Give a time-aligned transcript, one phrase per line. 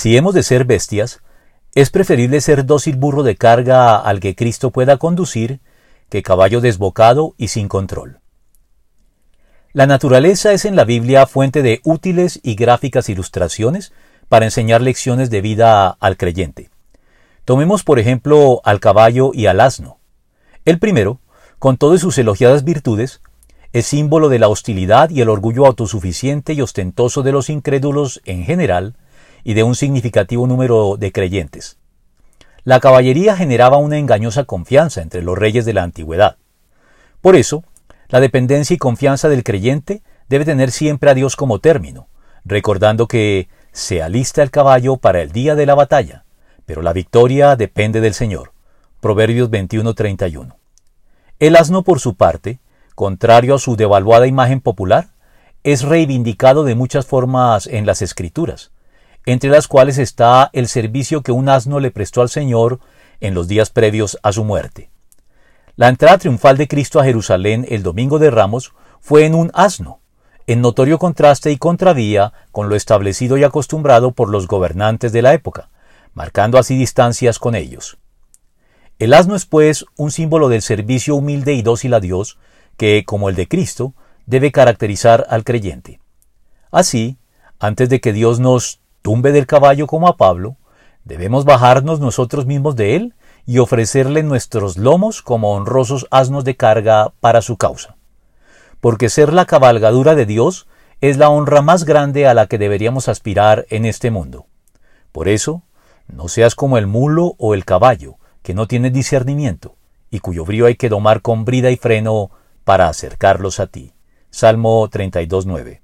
[0.00, 1.22] Si hemos de ser bestias,
[1.74, 5.58] es preferible ser dócil burro de carga al que Cristo pueda conducir
[6.08, 8.20] que caballo desbocado y sin control.
[9.72, 13.92] La naturaleza es en la Biblia fuente de útiles y gráficas ilustraciones
[14.28, 16.70] para enseñar lecciones de vida al creyente.
[17.44, 19.98] Tomemos por ejemplo al caballo y al asno.
[20.64, 21.18] El primero,
[21.58, 23.20] con todas sus elogiadas virtudes,
[23.72, 28.44] es símbolo de la hostilidad y el orgullo autosuficiente y ostentoso de los incrédulos en
[28.44, 28.94] general
[29.44, 31.78] y de un significativo número de creyentes.
[32.64, 36.36] La caballería generaba una engañosa confianza entre los reyes de la antigüedad.
[37.20, 37.64] Por eso,
[38.08, 42.08] la dependencia y confianza del creyente debe tener siempre a Dios como término,
[42.44, 46.24] recordando que se alista el caballo para el día de la batalla,
[46.66, 48.52] pero la victoria depende del Señor.
[49.00, 50.56] Proverbios 21:31.
[51.38, 52.58] El asno, por su parte,
[52.94, 55.08] contrario a su devaluada imagen popular,
[55.62, 58.72] es reivindicado de muchas formas en las Escrituras,
[59.32, 62.80] entre las cuales está el servicio que un asno le prestó al Señor
[63.20, 64.88] en los días previos a su muerte.
[65.76, 70.00] La entrada triunfal de Cristo a Jerusalén el domingo de Ramos fue en un asno,
[70.46, 75.34] en notorio contraste y contravía con lo establecido y acostumbrado por los gobernantes de la
[75.34, 75.68] época,
[76.14, 77.98] marcando así distancias con ellos.
[78.98, 82.38] El asno es pues un símbolo del servicio humilde y dócil a Dios
[82.78, 83.92] que, como el de Cristo,
[84.24, 86.00] debe caracterizar al creyente.
[86.70, 87.18] Así,
[87.58, 90.56] antes de que Dios nos tumbe del caballo como a Pablo,
[91.04, 93.14] debemos bajarnos nosotros mismos de él
[93.46, 97.96] y ofrecerle nuestros lomos como honrosos asnos de carga para su causa.
[98.80, 100.66] Porque ser la cabalgadura de Dios
[101.00, 104.46] es la honra más grande a la que deberíamos aspirar en este mundo.
[105.12, 105.62] Por eso,
[106.06, 109.76] no seas como el mulo o el caballo, que no tiene discernimiento,
[110.10, 112.30] y cuyo brío hay que domar con brida y freno
[112.64, 113.92] para acercarlos a ti.
[114.30, 115.80] Salmo 32.9.